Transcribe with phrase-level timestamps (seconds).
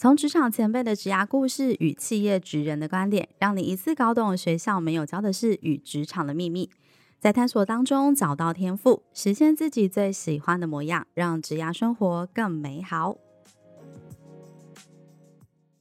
[0.00, 6.70] 从职场前辈的职涯故事与企业职人的观点，让你一次搞懂学校没有教的事与职场的秘密，
[7.20, 13.18] 在探索当中找到天赋，实现自己最喜欢的模样，让职涯生活更美好。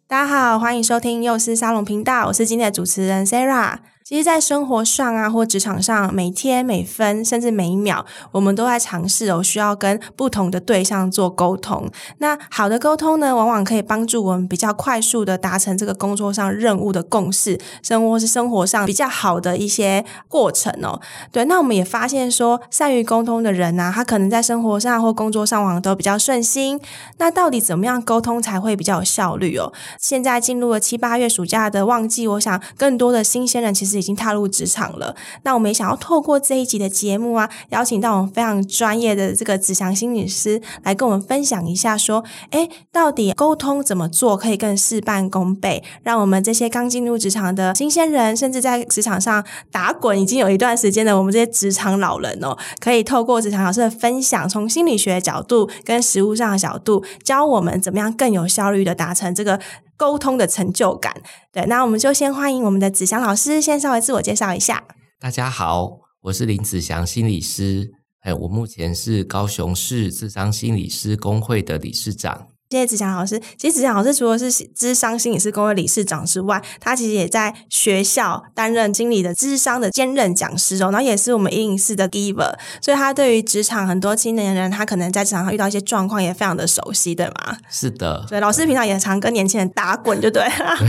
[0.05, 3.77] 大家好，欢迎收听幼师沙龙频道，我是今天的主持人 Sarah。
[4.09, 11.87] 其实，在生活上啊，或职场上，每天每分，甚至每一秒，我们都在尝试哦，需要跟不同的对象做沟通。
[12.17, 20.99] 那好的沟通呢，往往可以帮助我们比较快速的达成这个工作上任务的共识，生活是生活上比较好的一些过程哦。
[21.31, 26.81] 对，那我们也发现说，善于沟通的人呢、他可能在生活上或工作上往往都比较顺心。
[27.19, 29.71] 那到底怎么样沟通才会比较有效率哦？
[29.99, 33.98] 现在进入了七八月暑假的旺季，我想更多的新鲜人其实。
[33.99, 59.59] 已经踏入职场了，那我们也想要透过这一集的节目啊，邀请到我们非常专业的这个子祥心理师来跟我们分享一下，说，诶，到底沟通怎么做可以更事半功倍，让我们这些刚进入职场的新鲜人，甚至在职场上打滚已经有一段时间的我们这些职场老人哦，可以透过子祥老师的分享，从心理学角度跟实务上的角度，教我们怎么样更有效率的达成这个。
[59.99, 64.85] 沟通的成就感，对，那我们就先欢迎我们的子祥老师，先稍微自我介绍一下。
[65.19, 67.91] 大家好，我是林子祥心理师，
[68.21, 72.47] 哎，我目前是高雄市智商心理师工会的理事长。
[72.71, 73.41] 谢谢子祥老师。
[73.57, 87.57] 其实子祥老师除了是智商心理师工会理事长之外，他其实也在学校担任经理的智商的兼任讲师哦，然后也是我们104的 Giver，所以他对于职场很多青年人，他可能在职场上遇到一些状况也非常的熟悉，对吗？
[87.71, 88.23] 是的。
[88.29, 90.77] 对，老师平常也常跟年轻人打滚，就对了。
[90.77, 90.87] 对，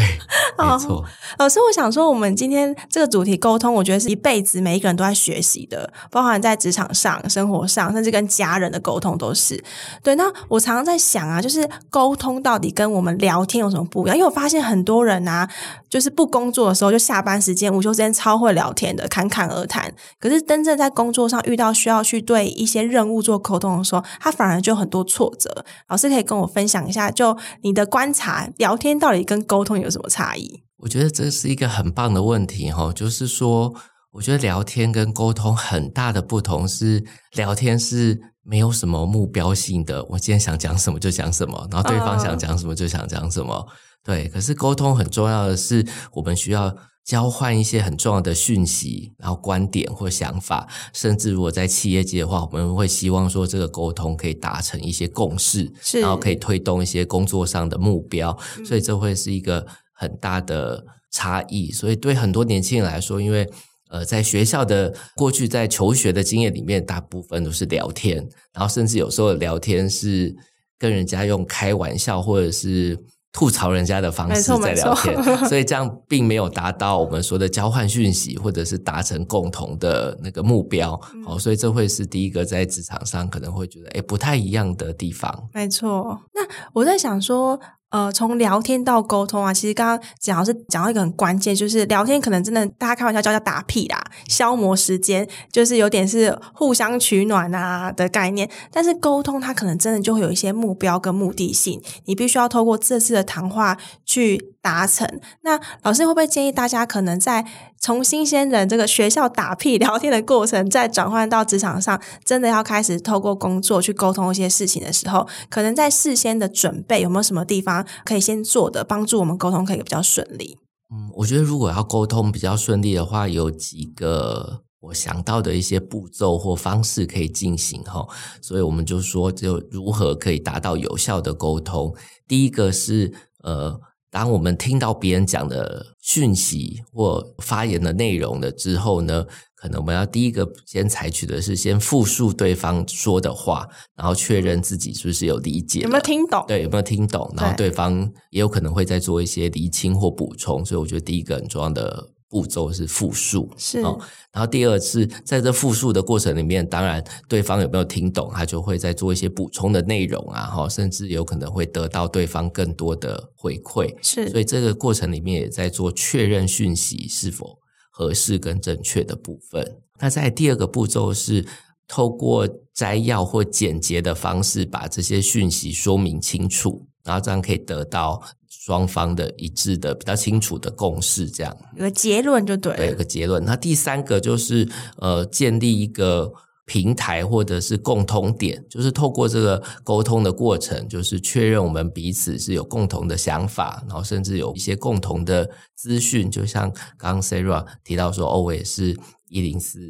[0.58, 0.96] 没错。
[0.96, 1.04] 哦，
[1.38, 9.64] 老师，我想说，我们今天这个主题沟通，我觉得是一辈子每一个人都在学习的，包含在职场上、生活上，甚至跟家人的沟通都是。
[10.02, 11.69] 对，那我常常在想啊，就是。
[11.88, 14.16] 沟通到底跟我们聊天有什么不一样？
[14.16, 15.48] 因为我发现很多人啊，
[15.88, 19.92] 就是不工作的时候，就下班时间、午休时间超会聊天的，侃侃而谈。
[20.18, 25.64] 可是真正在工作上遇到需要去对一些任务做沟通的时候，他反而就很多挫折。
[25.88, 30.62] 老师可以跟我分享一下，就你的观察，聊天到底跟沟通有什么差异？
[30.78, 33.74] 我觉得这是一个很棒的问题哈，就是说，
[34.12, 38.20] 我觉得聊天跟沟通很大的不同是，聊天是。
[38.50, 43.54] 没有什么目标性的，我今天想讲什么就讲什么，然后对方想讲什么就想讲什么。
[43.54, 43.66] Uh.
[44.02, 46.74] 对，可是沟通很重要的是，我们需要
[47.04, 58.36] 交换一些很重要的讯息，然后观点或想法，甚至如果在企业界的话，我们会希望说这个沟通可以达成一些共识，是，然后可以推动一些工作上的目标，
[58.66, 61.70] 所以这会是一个很大的差异。
[61.70, 63.48] 所以对很多年轻人来说，因为
[63.90, 68.16] 呃，在学校的过去，在求学的经验里面，大部分都是聊天，
[68.52, 70.34] 然后甚至有时候聊天是
[70.78, 72.96] 跟人家用开玩笑或者是
[73.32, 80.96] 吐槽人家的方式在聊天， 所以这样并没有达到我们说的交换讯息，或者是达成共同的那个目标。
[81.24, 85.48] 好，所以这会是第一个在职场上可能会觉得诶不太一样的地方。
[85.52, 86.40] 没错，那
[86.74, 87.60] 我在想说。
[87.90, 98.48] 呃，从聊天到沟通啊，其实刚刚讲到是讲到一个很关键，就是聊天可能真的大家开玩笑叫叫打屁啦，消磨时间，就是有点是互相取暖啊的概念。
[98.70, 105.06] 但是沟通它可能真的就会有一些目标跟目的性，你必须要透过这次的谈话去达成。
[105.42, 107.46] 那老师会不会建议大家可能在
[107.80, 120.58] 从新鲜人这个学校打屁 聊天的过程，再转换到职场上，真的要开始透过工作去沟通一些事情的时候，可能在事先的准备有没有什么地方可以先做的，帮助我们沟通可以比较顺利？
[120.92, 128.06] 嗯，我觉得如果要沟通比较顺利的话，有几个我想到的一些步骤或方式可以进行哈，
[128.42, 131.94] 所以我们就说，就如何可以达到有效的沟通。
[132.28, 133.80] 第一个是呃。
[134.10, 139.24] 当我们听到别人讲的讯息或发言的内容了之后呢，
[139.54, 146.44] 可能我们要第一个先采取的是先复述对方说的话，然后确认自己是不是有理解，有没有听懂？
[146.48, 147.32] 对，有没有听懂？
[147.36, 152.08] 然后对方也有可能会再做一些厘清或补充，所以我觉得第一个很重要的。
[152.30, 153.98] 步骤是复述，是哦，
[154.32, 167.58] 然后第二是在这复述的过程里面，当然对方有没有听懂，他就会再做一些补充的内容啊，哈，甚至有可能会得到对方更多的回馈，是，所以这个过程里面也在做确认讯息是否
[167.90, 169.78] 合适跟正确的部分。
[169.98, 171.44] 那在第二个步骤是
[171.88, 178.22] 透过摘要或简洁的方式，把这些讯息说明清楚，然后这样可以得到
[178.60, 181.28] 双方的一致的比较清楚的共识。
[181.28, 183.44] 这样有个结论就对了，对，有个结论。
[183.44, 184.68] 那第三个就是
[184.98, 186.32] 呃，建立一个。
[186.66, 196.30] 平台或者是共通点，就是透过这个沟通的过程，就是确认我们彼此是有共同的想法，然后甚至有一些共同的资讯。
[196.30, 198.96] 就像刚刚 Sarah 提到说，哦，我也是
[199.28, 199.80] 一零四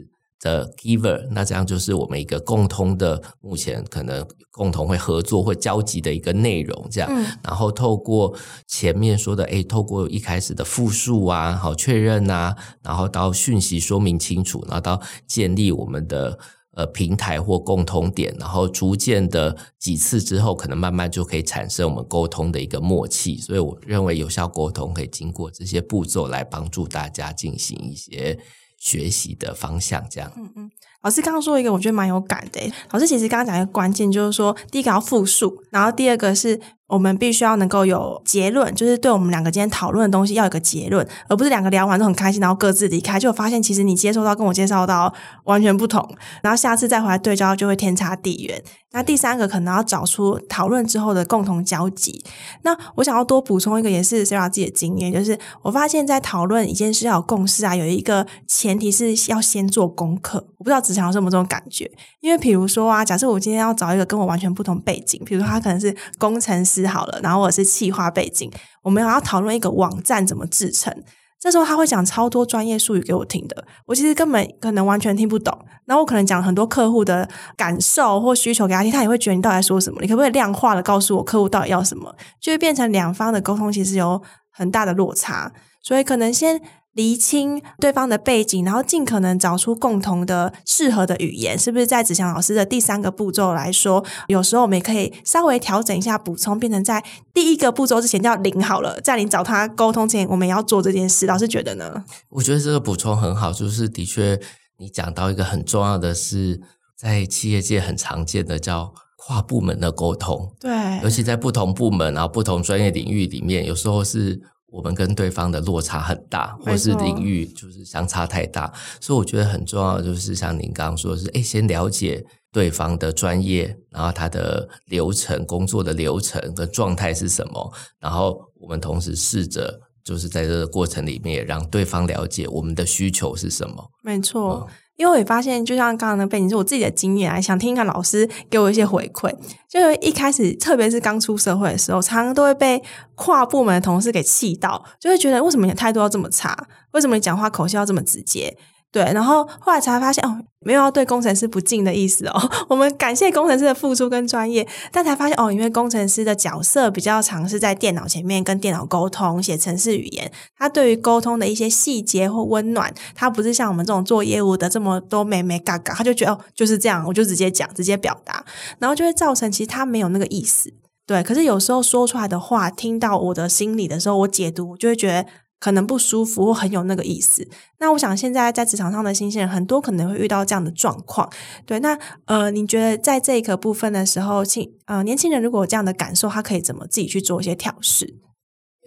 [0.40, 6.88] 的 Giver，那这样就是我们一个共通的，目前可能共同会合作或交集的一个内容。
[6.90, 8.34] 这样，嗯、然后透过
[8.66, 16.38] 前面说的，诶，透过一开始的复述啊，好确认啊，然后到讯息说明清楚，然后到建立我们的。
[16.72, 23.38] 呃，平台或共同点，然后逐渐的几次之后，可能慢慢就可以产生我们沟通的一个默契。
[23.38, 28.38] 所以，我认为有效沟通可以经过这些步骤来帮助大家进行一些
[28.80, 30.04] 学习的方向。
[30.10, 30.70] 这样，嗯嗯，
[31.02, 32.60] 老师刚刚说一个，我觉得蛮有感的。
[32.90, 36.60] 老师其实刚刚讲一个关键，就是说，第一个要复述，然后第二个是。
[36.90, 46.04] 我们必须要能够有结论，就是对我们两个今天讨论的东西要有个结论，而不是两个聊完都很开心，然后各自离开，就发现其实你接受到跟我接受到完全不同，
[46.42, 48.60] 然后下次再回来对焦就会天差地远。
[48.92, 52.24] 那第三个可能要找出讨论之后的共同交集。
[52.62, 60.44] 那我想要多补充一个，也是 Sarah 自己的经验，就是我发现，在讨论一件事要有共识啊，有一个前提是要先做功课。
[60.58, 61.90] 我不知道职场有什么这种感觉，
[62.20, 66.80] 因为比如说啊，假设我今天要找一个跟我完全不同背景，比如说他可能是工程师。
[66.90, 68.50] 好了，然后我是企划背景，
[68.82, 70.92] 我们要讨论一个网站怎么制成。
[71.40, 75.58] 这时候他会讲超多专业术语给我听的，我其实根本可能完全听不懂。
[75.86, 80.00] 然后我可能讲很多客户的感受或需求给他听，他也会觉得你到底在说什么？
[80.02, 82.14] 你可不可以量化的告诉我客户到底要什么？
[82.38, 85.50] 就会变成两方的沟通其实有很大的落差，
[85.82, 86.60] 所以可能先。
[86.92, 101.26] 厘清对方的背景，然后尽可能找出共同的适合的语言，是不是在子祥老师的第三个步骤来说，有时候我们也可以稍微调整一下补充，变成在第一个步骤之前叫零好了，在你找他沟通前，我们也要做这件事。
[101.26, 102.04] 老师觉得呢？
[102.30, 104.40] 我觉得这个补充很好，就是的确
[104.78, 106.60] 你讲到一个很重要的是，
[106.98, 110.70] 在企业界很常见的叫跨部门的沟通，对，
[111.04, 114.42] 尤其在不同部门然后不同专业领域里面，有时候是。
[114.70, 133.90] 我们跟对方的落差很大，或是领域就是相差太大，所以我觉得很重要的就是像您刚刚说的是，诶，先了解对方的专业，然后他的流程、工作的流程跟状态是什么，然后我们同时试着就是在这个过程里面也让对方了解我们的需求是什么。
[134.02, 134.68] 没错。
[134.68, 139.34] 嗯因为我也发现，就像刚刚的背景是我自己的经验，来想听一看老师给我一些回馈。
[139.66, 142.82] 就是一开始，特别是刚出社会的时候，常常都会被
[143.14, 146.54] 跨部门的同事给气到，就会觉得为什么你的态度要这么差？
[146.90, 148.54] 为什么你讲话口气要这么直接？
[148.92, 150.40] 对，然后后来才发现哦。
[150.62, 168.44] 没有要对工程师不敬的意思哦， 我们感谢工程师的付出跟专业，但才发现哦，因为工程师的角色比较常是在电脑前面跟电脑沟通，写程式语言，他对于沟通的一些细节或温暖，他不是像我们这种做业务的这么多眉眉角角，他就觉得哦就是这样，我就直接讲，直接表达，
[168.78, 170.70] 然后就会造成其实他没有那个意思，
[171.06, 175.26] 对，可是有时候说出来的话，听到我的心里的时候，我解读我就会觉得。
[175.60, 177.46] 可能不舒服或很有那个意思。
[177.78, 181.30] 那我想现在在职场上的新鲜人很多可能会遇到这样的状况。
[181.66, 188.16] 对，那呃，你觉得在这一个部分的时候，青呃年轻人如果有这样的感受，他可以怎么自己去做一些调试？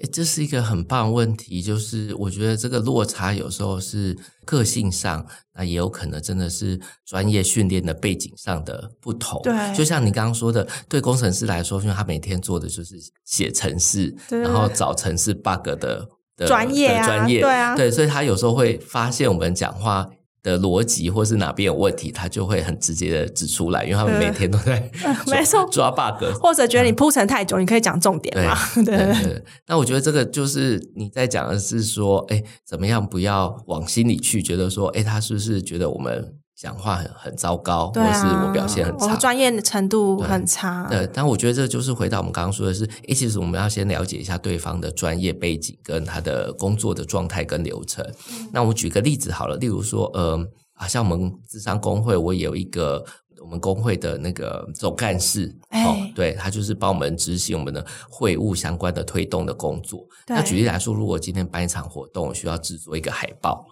[0.01, 1.61] 诶，这是一个很棒的问题。
[1.61, 9.39] 就是我觉得这个落差有时候是个性上，那也有可能真的是专业训练的背景上的不同。
[9.43, 16.09] 对，就像你刚刚说的，对工程师来说，因为他每天做的就是写程式，然后找程式 bug 的。
[16.37, 20.09] 专业啊，专业，对啊，对，所以他有时候会发现我们讲话
[20.41, 28.83] 的逻辑或是哪边有问题，他就会很直接的指出来，因为他们每天都在抓， 没错，抓 bug，或者觉得你铺陈太久，嗯、你可以讲重点嘛，对，
[29.23, 29.43] 对。
[29.67, 36.33] 那我觉得这个就是你在讲的是说，哎，怎么样不要往心里去，觉得说，哎，他是不是觉得我们。
[36.63, 40.87] 讲话很很糟糕，或是我表现很差，我专业的程度很差。
[40.89, 48.01] 对，但我觉得这就是回到我们刚刚说的是，诶，其实我们要先了解一下对方的专业背景跟他的工作的状态跟流程。
[48.31, 50.39] 嗯、那我举个例子好了，例如说，呃，
[50.73, 53.03] 好，像我们智商工会，我有一个
[53.41, 59.99] 我们工会的那个总干事，哎、哦，对，他就是帮我们执行我们的会务相关的推动的工作。
[60.27, 63.65] 那举例来说，如果今天办一场活动，需要制作一个海报。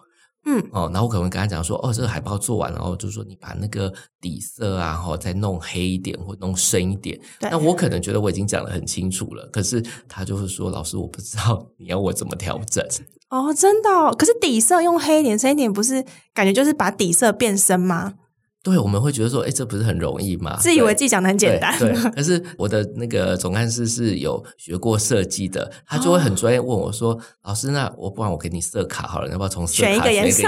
[0.44, 7.18] 嗯哦，然后我可能跟他讲说，哦，这个海报做完，然后就说你把那个底色啊，然后再弄黑一点或弄深一点。
[7.38, 7.48] 对。
[7.50, 12.84] 那我可能觉得我已经讲得很清楚了，可是他就会说，老师，我不知道你要我怎么调整。
[13.30, 14.14] 哦，真的哦？
[14.18, 18.14] 可是底色用黑一点、深一点，不是感觉就是把底色变深吗？
[18.62, 20.56] 对，我们会觉得说，哎，这不是很容易吗？
[20.60, 21.76] 自以为自己讲的很简单。
[21.80, 30.46] 对，可是我的那个总干事是有学过设计的，他就会很专业问我说：“哦、老师，那我不然我给你色卡好了，要不要从色卡选一个颜色？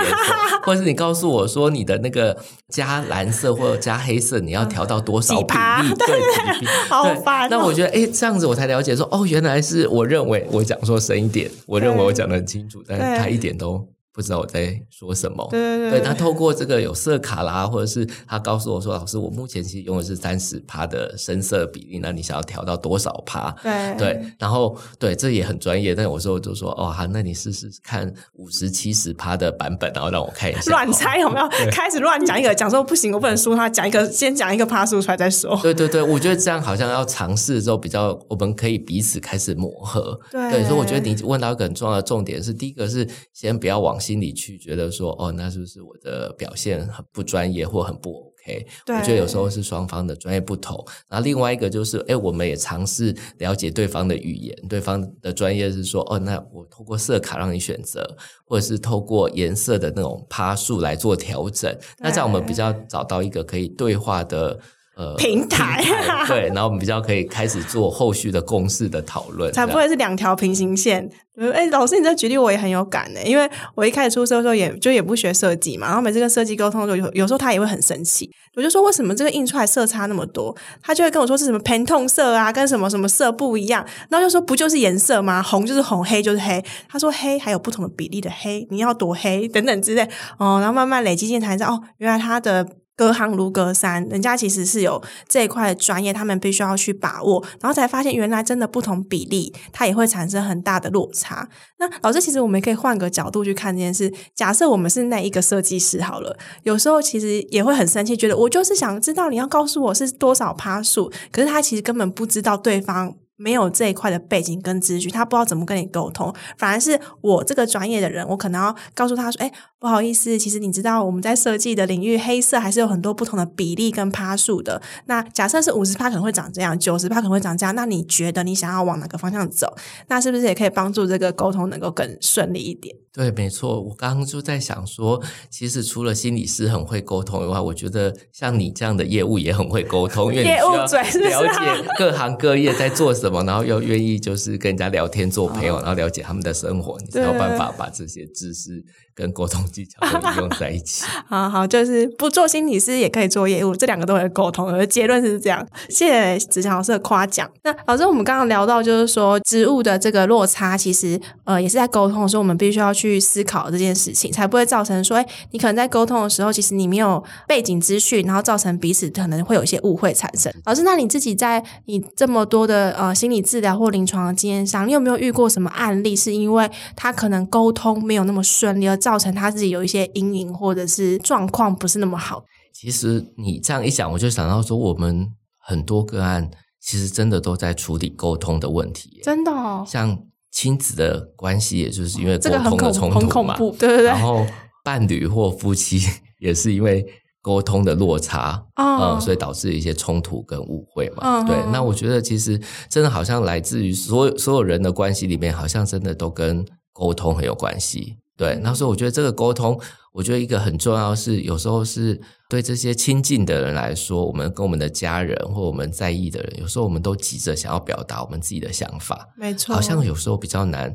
[0.62, 5.94] 或者是你告诉我说，你的那个加蓝色或者加黑色，你要调到多少比例？
[5.98, 7.48] 对 对， 对，好烦、哦。
[7.50, 13.84] 那我觉得，哎，这样子我才了解说，哦，原来是我认为我讲说深一点，我认为我讲的很清楚，但是他一点都。
[14.14, 23.50] 不知道我在说什么，对对对，对，他透过这个有色卡啦，或者是他告诉我说，老师，我目前其实用的是三十趴的深色比例，那你想要调到多少趴？
[23.60, 30.70] 对对，然后对，这也很专业，但有时候我就说，哦，好，那你试试看五十七十趴的版本，然后让我看一下。
[30.70, 31.48] 乱猜有没有？
[31.72, 35.58] 开始乱讲一个，讲说不行，我不能输他，讲一个，先讲一个趴数出来再说。
[35.60, 40.16] 对对对，我觉得这样好像要尝试之后比较，我们可以彼此开始磨合。
[40.30, 44.84] 对，对，所以我觉得你问到一个很重要的重点是，第一个是先不要往心里去觉得。
[44.94, 48.66] 说哦，那是不是我的表现很不专业或很不 OK？
[48.86, 50.76] 对，我觉得有时候是双方的专业不同。
[51.08, 61.76] 然后另外一个就是，哎，我们也尝试了解对方的语言，对方的专业是说，哦，那我透过色卡让你选择，或者是透过颜色的那种趴数来做调整。
[61.98, 64.60] 那这样我们比较找到一个可以对话的。
[64.96, 65.82] 呃，平台，
[66.28, 71.10] 对，然后我们比较可以开始做后续的共识的讨论，才不会是两条平行线。
[71.52, 80.56] 哎，老师，你这举例我也很有感呢，因为我一开始出社的时候也，就也不学设计嘛，然后每次跟设计沟通的时候，有有时候他也会很生气，我就说为什么这个印出来色差那么多？
[80.80, 85.42] 他就会跟我说是什么 Pantone 色啊，跟什么什么色不一样，然后就说不就是颜色吗？
[85.42, 86.64] 红就是红，黑就是黑。
[86.88, 90.02] 他说黑还有不同的比例的黑，你要多黑等等之类
[90.38, 92.64] 哦，然后慢慢累积进才知道哦，原来他的。
[92.96, 101.48] 隔行如隔山，人家其实是有这一块的专业，他们必须要去把握，然后才发现原来真的不同比例，它也会产生很大的落差。
[101.78, 104.12] 那老师，其实我们可以换个角度去看这件事。
[104.34, 113.14] 假设我们是那一个设计师好了，有时候其实也会很生气，觉得我就是想知道你要告诉我是多少趴数，可是他其实根本不知道对方。
[113.36, 116.32] 没有这一块的背景跟资讯，他不知道怎么跟你沟通。
[116.56, 119.52] 反而是我这个专业的人，我可能要告诉他说：“哎，
[119.84, 124.80] 不好意思，其实你知道我们在设计的领域，黑色还是有很多不同的比例跟趴数的。
[125.04, 127.74] 那假设是五十趴可能会长这样，九十趴可能会长这样。
[127.74, 129.76] 那你觉得你想要往哪个方向走？
[130.08, 133.78] 那是不是也可以帮助这个沟通能够更顺利一点？”对，没错。
[133.80, 148.82] 我刚刚就在想说，其实除了心理师很会沟通以外，我觉得像你这样的业务也很会沟通， 因为你需要了解各行各业在做什么，然后又愿意就是跟人家聊天做朋友， 然后了解他们的生活，你才有办法把这些知识。
[149.14, 151.04] 跟沟通技巧都用在一起。
[151.28, 154.68] 好好，就是不做心理师也可以做业务，这两个都会沟通。
[154.68, 155.64] 而结论是这样。
[155.88, 157.48] 谢谢子强老师的夸奖。
[157.62, 170.52] 那老师，我们刚刚聊到，就是说职务的这个落差，其实呃也是在沟通的时候，我们必须要去思考这件事情，才不会造成说，哎，你可能在沟通的时候，其实你没有背景资讯，然后造成彼此可能会有一些误会产生。
[170.64, 182.42] 老师，那你自己在你这么多的呃心理治疗或临床的经验上，你有没有遇过什么案例，是因为他可能沟通没有那么顺利而造成他自己有一些阴影，或者是状况不是那么好。
[182.72, 189.20] 其实你这样一讲，我就想到说，我们很多个案其实真的都在处理沟通的问题。
[189.22, 190.18] 真的哦，像
[190.50, 194.06] 亲子的关系，也就是因为沟通的冲突嘛，很恐怖，对对对。
[194.06, 194.46] 然后
[194.82, 196.00] 伴侣或夫妻
[196.40, 197.04] 也是因为
[197.42, 201.40] 沟通的落差，哦、嗯，所以导致一些冲突跟误会嘛。
[201.40, 202.58] 哦、对，那我觉得其实
[202.88, 208.16] 真的好像来自于所有所有人的关系里面，好像真的都跟沟通很有关系。
[208.36, 209.80] 对，那时候我觉得这个沟通，
[210.12, 220.92] 我觉得一个很重要是，有时候是对这些亲近的人来说，我们跟我们的家人或我们在意的人，有时候我们都急着想要表达我们自己的想法，没错，好像有时候比较难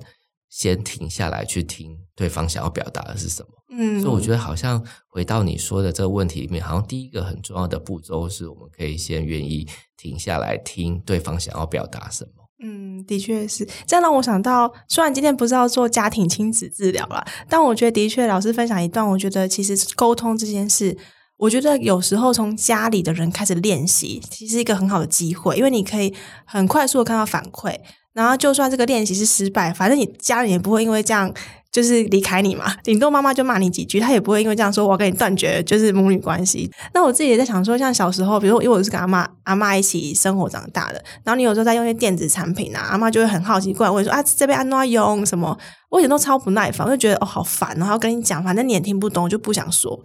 [0.50, 3.50] 先停下来去听对方想要表达的是什么。
[3.72, 12.32] 嗯，所以我觉得好像回到你说的这个问题里面，好像第一个很重要的步骤是我们可以先愿意停下来听对方想要表达什么。
[13.06, 20.98] 的确是，这样让我想到，虽然今天不是要做家庭亲子治疗了，但我觉得的确，老师分享一段，我觉得其实沟通这件事，
[21.38, 26.14] 我觉得有时候从家里的人开始练习，其实是一个很好的机会，因为你可以
[26.46, 27.76] 很快速的看到反馈，
[28.14, 31.34] 然后就算这个练习是失败，反正你家人也不会因为这样。
[31.72, 36.70] 就是离开你嘛，顶多妈妈就骂你几句，她也不会因为这样说我要跟你断绝，就是母女关系。
[36.94, 45.58] 那我自己也在想说，像小时候，比如因为我是跟阿妈阿妈一起生活长大的，然后你有时候在用一些电子产品啊，阿妈就会很好奇过来问说啊，这边安怎用什么？
[45.90, 50.00] 我以前都超不耐烦，我就觉得哦好烦，然后跟你讲，反正你也听不懂，我就不想说。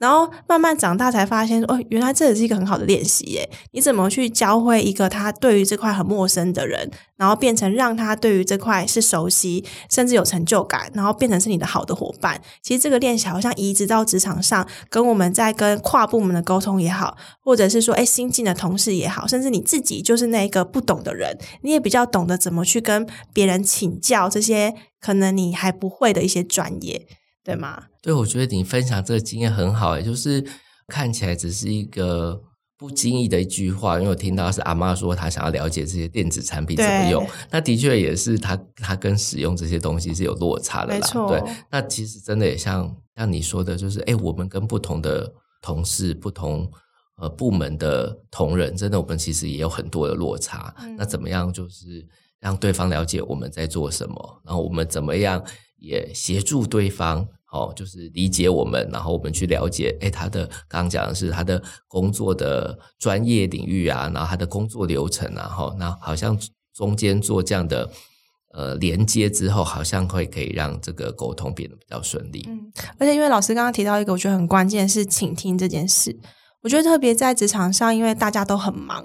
[0.00, 3.50] 然后慢慢长大才发现，哦，原来这也是一个很好的练习耶！
[3.72, 12.40] 你怎么去教会一个他对于这块很陌生的人，然后变成让他对于这块是熟悉，甚至有成就感，然后变成是你的好的伙伴。
[12.62, 27.06] 其实这个练习好像移植到职场上，跟我们在跟跨部门的沟通也好，或者是说，哎，新进的同事也好，甚至你自己就是那个不懂的人，你也比较懂得怎么去跟别人请教这些可能你还不会的一些专业。
[27.42, 27.82] 对吗？
[28.02, 30.44] 对，我觉得你分享这个经验很好，也就是
[30.88, 32.40] 看起来只是一个
[32.76, 41.08] 不经意的一句话，因为我听到是阿妈说她想要了解这些电子产品怎么用，那的确也是她她跟使用这些东西是有落差的啦。
[41.28, 45.32] 对，那其实真的也像像你说的，就是哎，我们跟不同的
[45.62, 46.70] 同事、不同
[47.16, 50.74] 呃部门的同仁，真的我们其实也有很多的落差。
[50.82, 50.96] 嗯。
[50.96, 52.06] 那怎么样就是
[52.38, 55.42] 让对方了解我们在做什么，然后我们怎么样？
[55.80, 66.38] 也协助对方，哦，就是理解我们，然后我们去了解，诶，他的刚刚讲的是他的工作的专业领域啊，然后他的工作流程啊，哈，那好像
[66.72, 67.90] 中间做这样的
[68.52, 72.44] 呃连接之后，好像会可以让这个沟通变得比较顺利。
[72.48, 76.18] 嗯，而且因为老师刚刚提到一个，我觉得很关键是倾听这件事。
[76.62, 79.02] 我觉得特别在职场上，因为大家都很忙，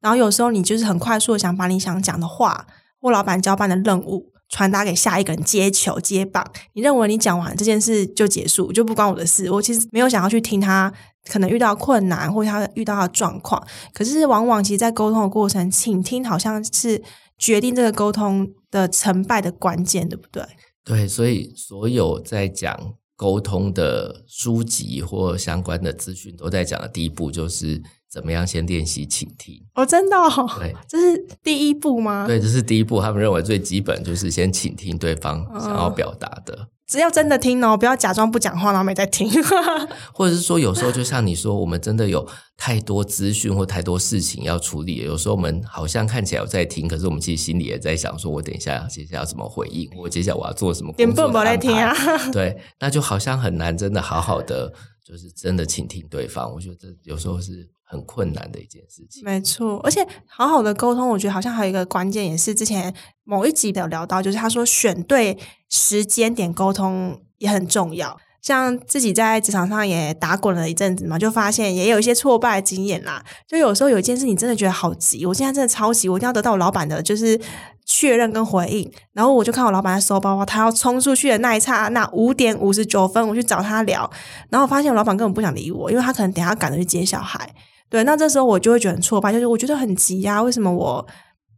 [0.00, 2.66] 然后有时候你就是很快速的想把你想讲的话，
[3.00, 4.31] 或老板交办的任务。
[4.52, 9.50] 传达给下一个人接球接棒，你认为你讲完这件事就结束，就不关我的事。
[9.50, 10.92] 我其实没有想要去听他
[11.26, 13.66] 可能遇到困难或者他遇到的状况。
[13.94, 17.02] 可是往往其实，在沟通的过程，倾听好像是
[17.38, 20.44] 决定这个沟通的成败的关键，对不对？
[20.84, 22.78] 对，所以所有在讲
[23.16, 27.82] 沟通的书籍或相关的资讯，都在讲的第一步就是。
[28.12, 28.46] 怎么样？
[28.46, 32.26] 先练习倾听哦，真的哦，对， 这是第一步吗？
[32.26, 33.00] 对，这是第一步。
[33.00, 36.54] 他们认为最基本就是先倾听对方想要表达的。
[36.54, 39.30] 哦，只要真的听哦，不要假装不讲话，然后没在听。
[40.12, 42.28] 或者是说，有时候就像你说，我们真的有
[42.58, 44.96] 太多资讯或太多事情要处理。
[44.96, 49.88] 有时候我们好像看起来有在听，可是我们其实心里也在想：说我等一下接下来要怎么回应？
[49.96, 51.14] 我接下来我要做什么工作？
[51.14, 51.94] 点不不来听啊？
[52.30, 54.70] 对，那就好像很难，真的好好的，
[55.02, 56.52] 就是真的倾听对方。
[56.52, 57.70] 我觉得这有时候是。
[57.92, 59.78] 很困难的一件事情，没错。
[59.84, 65.36] 而且好好的沟通，我觉得好像还有一个关键，也是之前某一集有聊到，就是他说选对
[65.68, 68.18] 时间点沟通也很重要。
[68.40, 73.22] 像自己在职场上也打滚了一阵子嘛，就发现也有一些挫败的经验啦。
[73.46, 77.40] 就有时候有一件事，你真的觉得好急，我现在真的超急，我一定要得到我老板的就是
[77.86, 78.90] 确认跟回应。
[79.12, 84.10] 然后我就看我老板在收包包，他要冲出去的那一刹那，五点五十九分，我去找他聊，
[84.50, 87.54] 然后我发现我老板根本不想理我，因为他可能等下赶着去接小孩。
[87.92, 91.06] 对，那这时候我就会觉得很挫败，就是我觉得很急呀，为什么我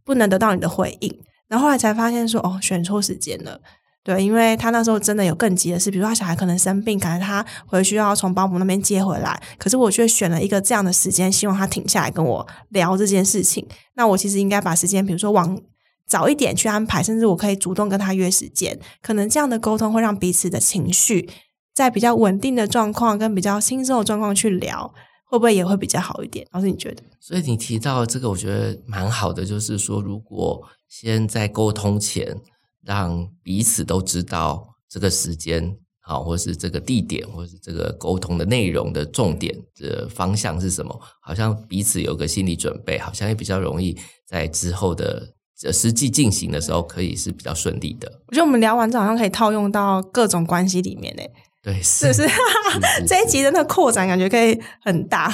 [0.04, 1.20] 不能得到你的回应？
[1.46, 3.60] 然后后来才发现说，哦，选错时间了。
[4.02, 13.64] 对，因为他那时候真的有更急的事，比如说他小孩可能生病，可能他回去要从保姆那边接回来，可是我却选了一个这样的时间，希望他停下来跟我聊这件事情。
[13.94, 15.56] 那我其实应该把时间，比如说往
[16.08, 21.30] 早一点去安排，甚至我可以主动跟他约时间，可能这样的沟通会让彼此的情绪
[21.72, 24.92] 在比较稳定的状况跟比较轻松的状况去聊。
[25.34, 26.46] 会不会也会比较好一点？
[26.52, 27.02] 老师，你觉得？
[27.18, 32.40] 所以你提到这个，我觉得蛮好的，就是说，如果先在沟通前，
[32.84, 45.34] 让彼此都知道这个时间，好，或是这个地点，或是这个沟通的内容的重点的方向是什么，好像彼此有个心理准备，好像也比较容易在之后的
[45.72, 48.20] 实际进行的时候，可以是比较顺利的。
[48.28, 51.28] 我觉得我们聊完之后，好像可以套用到各种关系里面诶。
[51.64, 52.28] 对，是不 是？
[53.06, 55.32] 这一集真的那扩展感觉可以很大。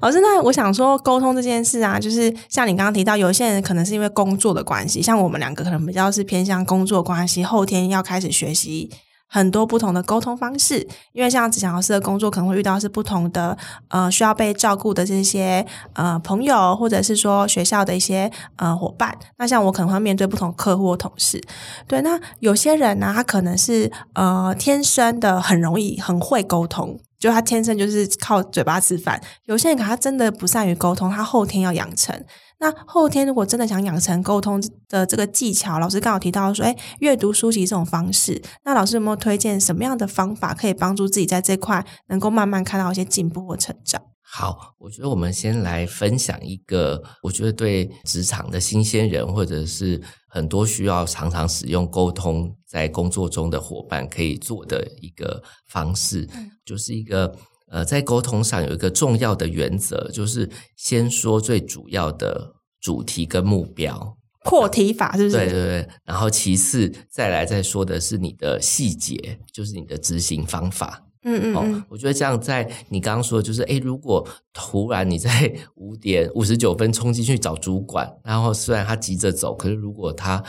[0.00, 8.90] 老师，那我想说，沟通这件事啊，就是像你刚刚提到，有些人可能是因为工作的关系，像我们两个可能比较是偏向工作关系，后天要开始学习。
[9.32, 19.16] 很多不同的沟通方式，因为像职场老师的工作可能会遇到是不同的呃需要被照顾的这些呃朋友，或者是说学校的一些呃伙伴。
[19.38, 21.40] 那像我可能会面对不同客户或同事。
[21.86, 29.20] 对，那有些人呢，他可能是呃天生的很容易很会沟通，就他天生就是靠嘴巴吃饭。
[29.44, 32.24] 有些人可能他真的不善于沟通，他后天要养成。
[32.58, 44.02] 那后天如果真的想养成沟通的这个技巧，老师刚好提到说，哎，阅读书籍这种方式，那老师有没有推荐什么样的方法可以帮助自己在这块能够慢慢看到一些进步和成长？
[44.32, 57.36] 好，我觉得我们先来分享一个，我觉得对职场的新鲜人或者是很多需要常常使用沟通在工作中的伙伴可以做的一个方式，嗯、就是一个。
[57.72, 65.36] 呃，在沟通上有一个重要的原则，就是先说最主要的主题跟目标，破题法是不是？
[65.36, 65.88] 对对对。
[66.04, 71.04] 然后其次再来再说的是你的细节，就是你的执行方法。
[71.22, 80.42] 嗯嗯，嗯、哦，我觉得这样在你刚刚说的就是，哎，如果突然你在五点五十九分冲进去找主管，然后虽然他急着走，可是如果他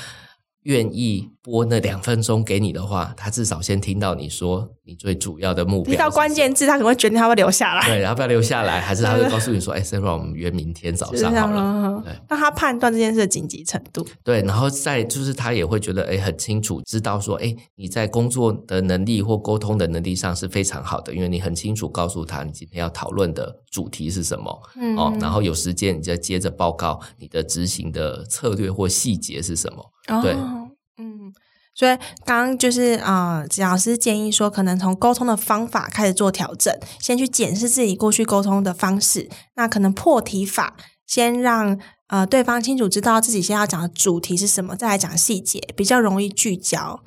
[0.63, 5.91] 愿意拨那两分钟给你的话，他至少先听到你说你最主要的目标。
[5.91, 7.85] 听到关键字，他可能会决定他会留下来。
[7.87, 14.05] 对，然后不要留下来，还是他会告诉你说：“哎，Sarah，我们约明天早上好了。”对，让他判断这件事的紧急程度。
[14.23, 24.61] 对，然后再就是他也会觉得哎，很清楚，知道说哎，你在工作的能力或沟通的能力上是非常好的，因为你很清楚告诉他你今天要讨论的主题是什么。
[24.75, 29.83] 嗯，哦，然后有时间你再接着报告你的执行的策略或细节是什么。
[30.19, 31.33] 哦、嗯。
[31.73, 39.29] 所以刚刚就是呃，子老师建议说，可能从沟通的方法开始做调整，先去检视自己过去沟通的方式。
[39.55, 40.75] 那可能破题法，
[41.07, 47.01] 先让呃对方清楚知道自己现在要讲的主题是什么，再来讲细节，比较容易聚焦。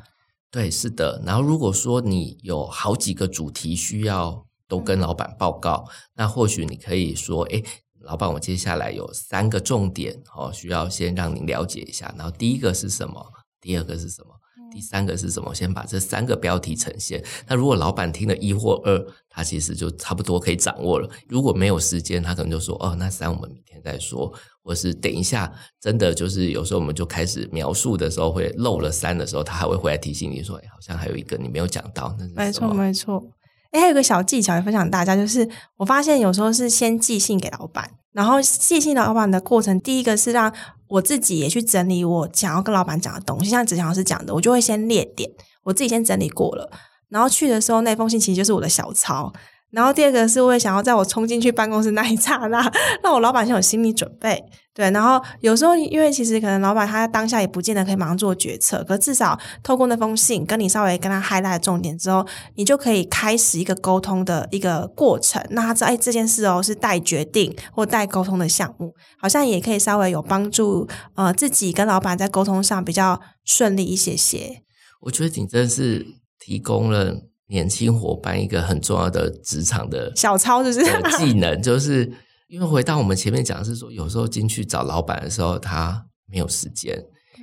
[0.50, 1.22] 对，是的。
[1.26, 7.62] 然后如果说你有好几个主题需要都跟老板报告，嗯、那或许你可以说，诶，
[8.04, 12.14] 老板，我接下来有三个重点哦，需要先让您了解一下。
[12.16, 13.24] 然后第一个是什么？
[13.60, 14.30] 第二个是什么？
[14.72, 15.54] 第三个是什么？
[15.54, 17.24] 先把这三个标题呈现。
[17.46, 21.08] 那如果老板听了一或二，他其实就差不多可以掌握了。
[21.28, 24.32] 如果没有时间，他可能就说：“哦，那三我们明天再说。”
[24.64, 32.16] 或是等一下，真的就是有时候我们就开始描述的时候会漏了三的时候，他还会回来提醒你说：“哎，好像还有一个你没有讲到。
[32.34, 33.30] 那是什么？”没错，没错。
[33.74, 40.50] 哎，还有一个小技巧也分享大家，就是我发现有时候是先寄信给老板，然后寄信老板的过程，第一个是让。
[40.86, 45.28] 我自己也去整理我想要跟老板讲的东西，像子强老师讲的，我就会先列点，
[45.64, 46.70] 我自己先整理过了，
[47.08, 49.32] 然后去的时候那封信其实就是我的小抄。
[49.74, 54.42] 然后第二个是，我也想要在我冲进去办公室那一刹那，让我老板先有心理准备。
[54.72, 65.40] 对，然后有时候因为其实可能老板他当下也不见得可以马上做决策，可至少透过那封信跟你稍微跟他 highlight 重点之后，你就可以开始一个沟通的一个过程。
[65.50, 74.62] 那他知道，哎，这件事哦是待决定或待沟通的项目，好像也可以稍微有帮助，呃，自己跟老板在沟通上比较顺利一些些。
[75.02, 76.04] 我觉得你真是
[76.38, 77.22] 提供了。
[77.48, 80.80] 年轻伙伴一个很重要的职场的小抄，就是。
[81.18, 82.10] 技能，就是
[82.48, 87.02] 因为回到我们前面讲的是说，有时候进去找老板的时候，他没有时间，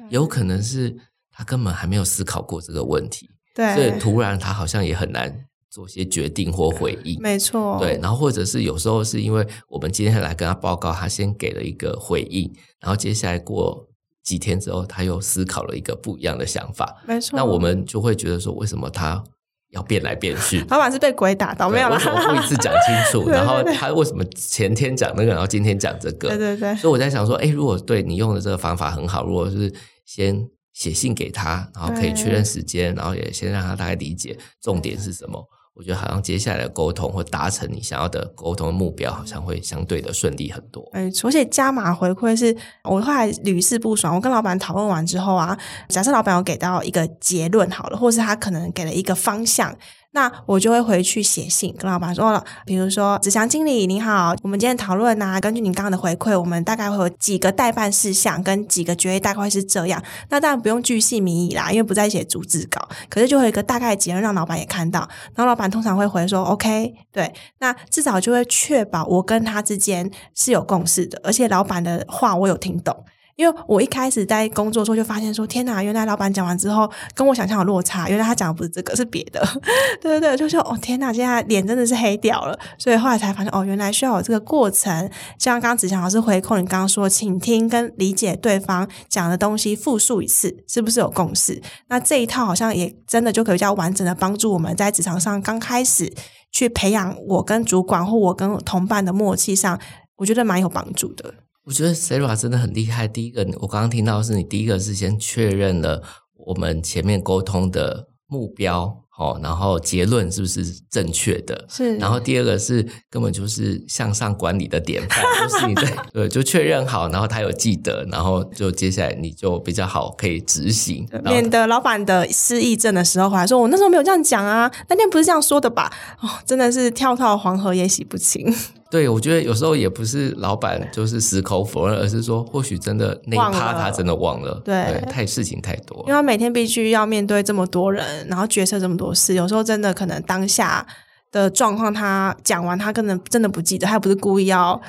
[0.10, 0.96] 有可能是
[1.32, 13.88] 他根本还没有思考过这个问题，对，所以突然他好像也很难做些决定或回应，没错，对，然后或者是有时候是因为我们今天来跟他报告，他先给了一个回应，然后接下来过
[14.24, 19.24] 几天之后，他又思考了一个不一样的想法，没错，那我们就会觉得说，为什么他？
[19.72, 21.96] 要变来变去，老板是被鬼打到没有了？
[21.96, 23.28] 为什么不一次讲清楚？
[23.32, 26.30] 然后他为什么前天讲那个，然后今天讲这个？
[26.30, 26.76] 对对对。
[26.76, 29.74] 所以我在想说，哎，如果对你用的这个方法很好，如果是
[30.06, 35.42] 先写信给他，然后可以确认时间，然后也先让他大概理解重点是什么。
[35.74, 40.88] 我觉得好像接下来的沟通或达成你想要的沟通的目标，好像会相对的顺利很多。
[40.92, 44.14] 哎，而且加码回馈是我后来屡试不爽。
[44.14, 45.58] 我跟老板讨论完之后啊，
[45.88, 49.76] 假设老板有给到一个结论好了，或是他可能给了一个方向。
[50.14, 60.04] 那我就会回去写信跟老板说了，比如说子祥经理您好，我们今天讨论啊，根据您刚刚的回馈，我们大概会有几个待办事项跟几个决议，大概会是这样。
[60.30, 65.00] 那当然不用巨细靡遗啦，因为不在写逐字稿，可是就会有一个大概结论让老板也看到。
[65.34, 73.06] 然后老板通常会回说 OK，对，那至少就会确保我跟他之间是有共识的，而且老板的话我有听懂。
[73.36, 79.42] 因为我一开始在工作的时候就发现说，天哪，原来老板讲完之后跟我想象有落差，原来他讲的不是这个，是别的。
[80.02, 82.58] 对对对，就说哦，天哪，现在脸真的是黑掉了。
[82.78, 85.10] 所以后来才发现，哦，原来需要有这个过程。
[85.38, 91.62] 像刚刚子强老师回扣你刚刚说，请听跟理解对方讲的东西，复述一次，是不是有共识？
[91.88, 96.12] 那这一套好像也真的就可以比较完整的帮助我们在职场上刚开始
[96.52, 99.80] 去培养我跟主管或我跟同伴的默契上，
[100.18, 101.34] 我觉得蛮有帮助的。
[101.66, 103.08] 我觉得 Sarah 真的很厉害。
[103.08, 106.02] 第一个，我刚刚听到的是你第一个是先确认了
[106.36, 111.66] 我们前面沟通的目标，哦，然后结论是不是正确的？
[111.70, 111.98] 是。
[111.98, 128.52] 然后第二个是根本就是向上管理的典范， 就是你在 对，就确认好，然后他有记得，然后就接下来你就比较好可以执行，免得老板的失忆症的时候回来说：“我那时候没有这样讲啊，那天不是这样说的吧？”哦，真的是跳到黄河也洗不清。
[128.92, 140.86] 对，我觉得有时候也不是老板就是矢口否认，而是说或许真的那一趴他真的忘了，忘了对，对，太事情太多，因为他每天必须要面对这么多人，然后决策这么多事，有时候真的可能当下
[141.32, 144.80] 的状况他讲完，他可能真的不记得，他又不是故意要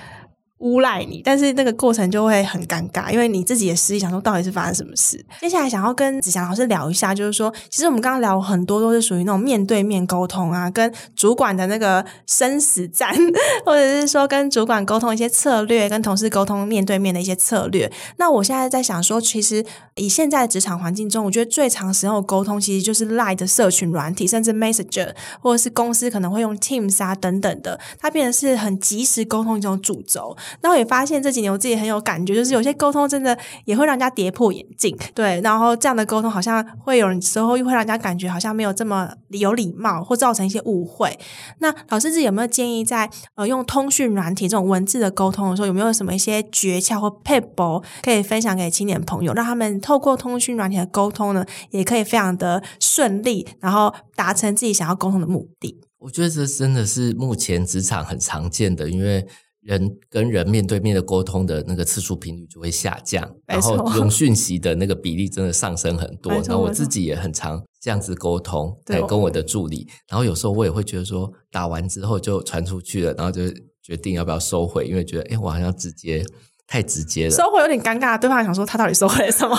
[0.62, 5.22] 诬赖你，但是那个过程就会很尴尬，因为你自己也实际想说到底是发生什么事。
[5.40, 13.12] 接下来想要跟子祥老师聊一下，就是说，其实我们刚刚聊很多都是属于那种面对面沟通啊，跟主管的那个生死战，
[13.66, 17.90] 或者是说跟主管沟通一些策略，跟同事沟通面对面的一些策略。
[18.18, 19.64] 那我现在在想说，其实
[19.96, 30.36] 以现在的职场环境中，我觉得最常使用的沟通其实就是 Line 的社群软体，甚至 Messenger，或者是公司可能会用 Teams 啊等等的，它变得是很即时沟通一种主轴。
[30.60, 35.40] 然后也发现这几年我自己很有感觉，就是有些沟通真的也会让人家跌破眼镜，对。
[35.42, 41.18] 然后这样的沟通好像会有时候又会让人家感觉好像没有这么有礼貌，或造成一些误会。
[41.58, 55.80] 那老师自己有没有建议在呃用通讯软体这种文字的沟通的时候，有没有什么一些诀窍或撇步可以分享给青年朋友，让他们透过通讯软体的沟通呢，也可以非常的顺利，然后达成自己想要沟通的目的？
[55.98, 59.26] 我觉得这真的是目前职场很常见的，因为。
[59.62, 66.32] 人跟人面对面的沟通的那个次数频率就会下降，然后用讯息的那个比例真的上升很多。
[66.32, 69.88] 然后我自己也很常这样子沟通，对跟我的助理。
[70.08, 73.42] 然后有时候我也会觉得说，打完之后就传出去了，然后就
[73.82, 76.24] 决定要不要收回，因为觉得哎我好像直接。
[76.72, 78.18] 太直接了，收回有点尴尬。
[78.18, 79.54] 对方想说他到底收回了什么？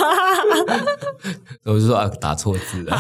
[1.63, 2.97] 我就说啊，打错字了。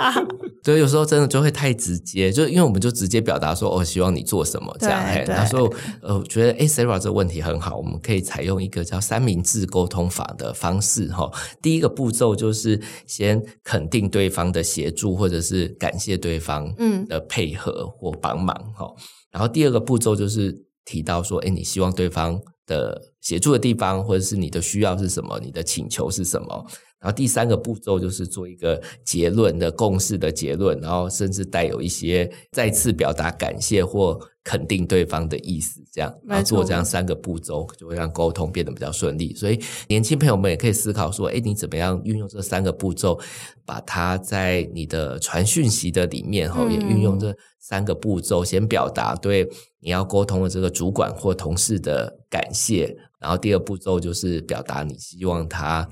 [0.64, 4.98] 所以有时候真的就会太直接，就因为我们就直接表达说，我、哦、希望你做什么这样。
[5.26, 5.70] 他说，
[6.00, 11.30] 呃，我觉得诶 Sarah 这个问题很好，我们可以采用一个叫三明治沟通法的方式哈。
[11.60, 16.74] 第一个步骤就是先肯定对方的协助，或者是感谢对方
[17.06, 18.86] 的配合或帮忙哈。
[18.86, 22.40] 嗯、然后第二个步骤就是提到说，诶你希望对方
[22.70, 26.66] 的协助的地方，或者是你的需要是什么，你的请求是什么？
[27.00, 39.34] 然后第三个步骤就是做一个结论的共识的结论，然后甚至带有一些再次表达感谢或肯定对方的意思，这样，然后做这样三个步骤，就会让沟通变得比较顺利。
[39.34, 39.58] 所以
[39.88, 43.18] 年轻朋友们也可以思考说，哎，你怎么样运用这三个步骤，
[43.64, 49.48] 把它在你的传讯息的里面，哈，也运用这三个步骤，先表达对。
[49.82, 55.88] 你要沟通的这个主管或同事的感谢，然后第二步骤就是表达你希望他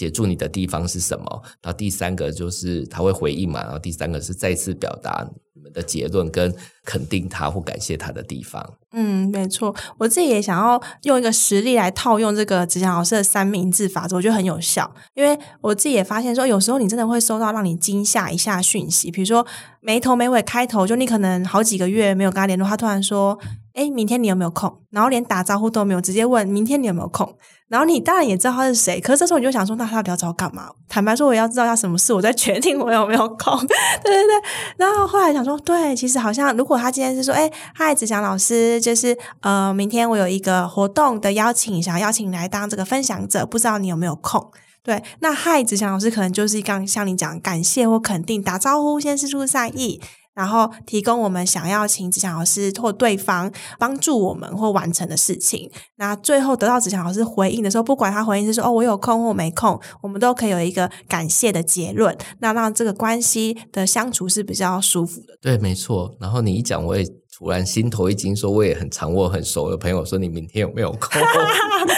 [0.00, 5.28] 协助你的地方是什么，然后第三个就是他会回应嘛，然后第三个是再次表达。
[5.52, 6.54] 你们的结论跟
[6.86, 14.90] 肯定他或感谢他的地方，嗯，没错，我自己也想要用一个实例来套用这个子祥老师的三明治法则，我觉得很有效。
[15.12, 19.46] 因为我自己也发现说，有时候你真的会收到让你惊吓一下讯息，比如说
[19.82, 23.38] 没头没尾开头，就你可能好几个月没有跟他联络，他突然说
[23.74, 27.36] ：“诶，明天你有没有空？”然后连打招呼都没有，直接问：“明天你有没有空？”
[27.70, 33.56] 然后你当然也知道他是谁，可是这时候你就想说：“那他到底要找我干嘛？”坦白说，我要知道他什么事，我再决定我有没有空。
[33.58, 34.42] 对对对，
[34.76, 35.56] 然后后来想说。
[35.60, 44.50] 对，其实好像如果他今天是说，哎，嗨，子祥老师，就是呃，明天我有一个活动的邀请，想要邀请你来当这个分享者，不知道你有没有空？
[44.82, 50.00] 对，那嗨，子祥老师可能就是刚像你讲，感谢或肯定，打招呼，先释出善意。
[50.40, 55.70] 然后提供我们想要请子祥老师或对方帮助我们或完成的事情。
[55.96, 62.16] 那最后得到子祥老师回应的时候，不管他回应是说“哦，我有空”或“没空”，我们都可以有一个感谢的结论。
[62.38, 65.36] 那让这个关系的相处是比较舒服的。
[65.42, 66.14] 对，没错。
[66.18, 67.04] 然后你一讲，我也
[67.36, 71.20] 突然心头一惊，说我也很常问很熟的朋友说：“你明天有没有空？”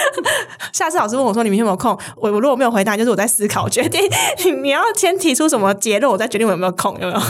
[0.72, 4.00] 下次老师问我说：“你明天有没有空？”我我如果没有回答，就是我在思考， 决定
[4.64, 7.20] 你要先提出什么结论，我再决定我有没有空，有没有？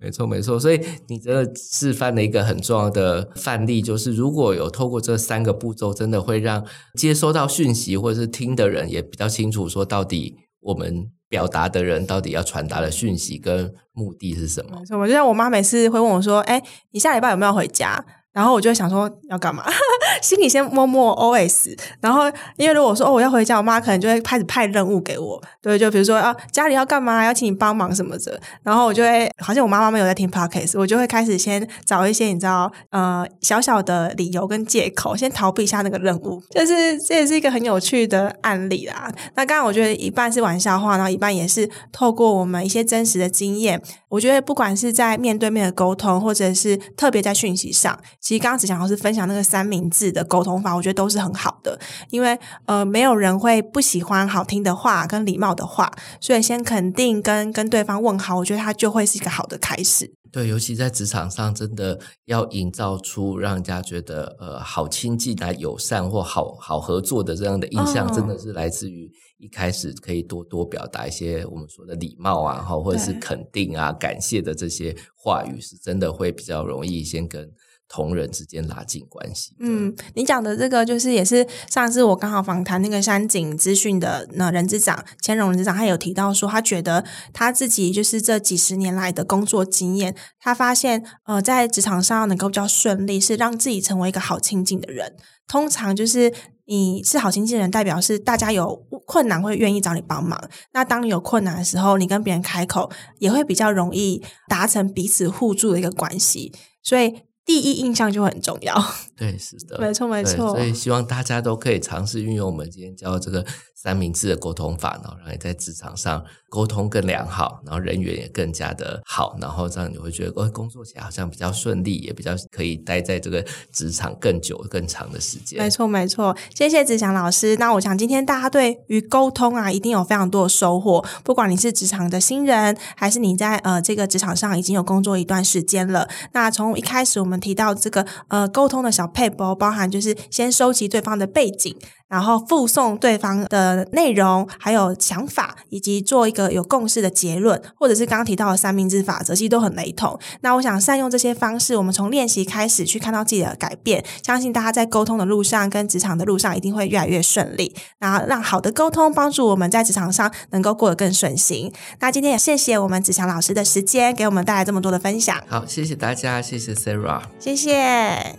[0.00, 14.78] 没错，没错，所以你这示范的一个很重要的范例，就是如果有透过这三个步骤，真的会让接收到讯息或者是听的人也比较清楚，说到底我们表达的人到底要传达的讯息跟目的是什么。
[14.78, 19.64] 没错，就像我妈每次会问我说：“哎，你下礼拜有没有回家？”然后我就会想说要干嘛，
[20.22, 21.76] 心里先默默 OS。
[22.00, 22.22] 然后
[22.56, 28.40] 因为如果说哦我要回家，我妈可能就会开始派任务给我，对，就比如说啊家里要干嘛，要请你帮忙什么的。
[28.62, 36.40] 然后我就会好像我妈妈没有在听 Podcast，我就会开始先找一些你知道呃小小的理由跟借口，先逃避一下那个任务。
[36.50, 39.12] 就是这也是一个很有趣的案例啦。
[39.34, 43.82] 那刚刚我觉得一半是玩笑话，然后一半也是透过我们一些真实的经验。
[44.08, 47.98] 我觉得不管是在面对面的沟通，或者是特别在讯息上。
[48.20, 51.78] 其实刚刚子祥老师分享那个三明治的沟通法，我觉得都是很好的，
[52.10, 60.14] 因为呃，没有人会不喜欢好听的话跟礼貌的话，所以先肯定跟跟对方问好，我觉得它就会是一个好的开始。
[60.30, 77.50] 对，尤其在职场上，真的要营造出让人家觉得呃好亲近、来友善或好好合作的这样的印象，哦、真的是来自于一开始可以多多表达一些我们说的礼貌啊，或者是肯定啊、感谢的这些话语，是真的会比较容易先跟。
[77.92, 79.56] 同仁之间拉近关系。
[79.58, 95.16] 嗯，你讲的这个就是也是上次我刚好访谈那个山景资讯的那人资长千荣人资长，他有提到说，他觉得他自己就是这几十年来的工作经验，他发现呃在职场上能够比较顺利，是让自己成为一个好亲近的人。
[95.48, 96.32] 通常就是
[96.66, 100.40] 你是好亲近的人，代表是大家有困难会愿意找你帮忙。
[100.72, 106.52] 那当你有困难的时候，你跟别人开口也会比较容易达成彼此互助的一个关系。
[106.84, 107.28] 所以。
[107.44, 108.74] 第一印象就很重要，
[109.16, 110.50] 对，是的，没错，没错。
[110.50, 125.58] 所以希望大家都可以尝试运用我们今天教的这个三明治的沟通法，然后让你在职场上沟通更良好，然后人缘也更加的好，然后这样你会觉得，哦，工作起来好像比较顺利，也比较可以待在这个职场更久、更长的时间。
[125.58, 126.36] 没错，没错。
[126.54, 127.56] 谢谢子祥老师。
[127.56, 131.04] 那我想今天大家对于沟通啊，一定有非常多的收获。
[131.24, 137.39] 不管你是职场的新人，还是你在呃这个职场上已经有工作一段时间了，那从一开始我们。
[137.40, 141.74] 提到这个呃沟通的小配包，包含就是先收集对方的背景，
[142.10, 150.18] 然后附送对方的内容，还有想法，以及做一个有共识的结论，或者是刚刚提到的三明治法则，其实都很雷同。
[150.40, 157.74] 那我想善用这些方式，我们从练习开始去看到自己的改变，相信大家在沟通的路上跟职场的路上一定会越来越顺利。
[158.00, 161.72] 然后让好的沟通帮助我们在职场上能够过得更顺心。
[162.00, 165.40] 那今天也谢谢我们子强老师的时间，给我们带来这么多的分享。
[165.46, 167.22] 好，谢谢大家，谢谢 Sarah。
[167.38, 168.36] 谢谢，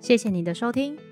[0.00, 1.11] 谢谢你的收听。